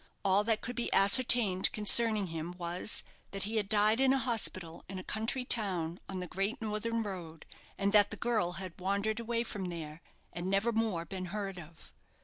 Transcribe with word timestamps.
All 0.25 0.43
that 0.45 0.61
could 0.61 0.75
be 0.75 0.91
ascertained 0.91 1.71
concerning 1.73 2.25
him 2.33 2.53
was, 2.57 3.03
that 3.29 3.43
he 3.43 3.57
had 3.57 3.69
died 3.69 3.99
in 3.99 4.13
a 4.13 4.17
hospital, 4.17 4.83
in 4.89 4.97
a 4.97 5.03
country 5.03 5.45
town 5.45 5.99
on 6.09 6.19
the 6.19 6.25
great 6.25 6.59
northern 6.59 7.03
road, 7.03 7.45
and 7.77 7.93
that 7.93 8.09
the 8.09 8.17
girl 8.17 8.53
had 8.53 8.79
wandered 8.81 9.19
away 9.19 9.43
from 9.43 9.65
there, 9.65 10.01
and 10.33 10.49
never 10.49 10.71
more 10.71 11.05
been 11.05 11.25
heard 11.25 11.59
of. 11.59 11.93